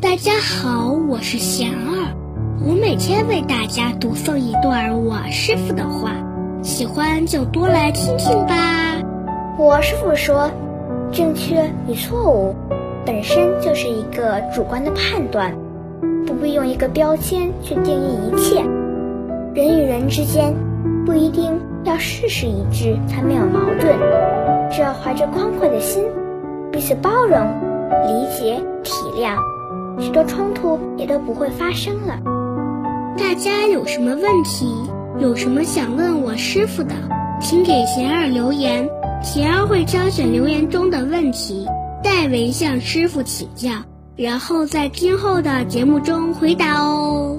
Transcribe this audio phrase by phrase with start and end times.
[0.00, 2.14] 大家好，我是贤儿，
[2.64, 6.12] 我每天为大家读诵一段我师傅的话，
[6.62, 8.54] 喜欢就多来听听吧。
[9.58, 10.52] 我师傅说，
[11.10, 12.54] 正确与错误
[13.04, 15.52] 本身就是一个主观的判断，
[16.24, 18.62] 不必用一个标签去定义一切。
[19.52, 20.54] 人与人之间
[21.04, 23.98] 不一定要事事一致才没有矛盾，
[24.70, 26.04] 只要怀着宽阔的心，
[26.70, 27.40] 彼此包容、
[28.06, 29.36] 理解、体谅。
[29.98, 32.18] 许多冲突也都不会发生了。
[33.16, 34.72] 大家有什么问题，
[35.18, 36.94] 有什么想问我师傅的，
[37.40, 38.88] 请给贤儿留言，
[39.22, 41.66] 贤儿会挑选留言中的问题，
[42.02, 43.70] 代为向师傅请教，
[44.16, 47.38] 然后在今后的节目中回答哦。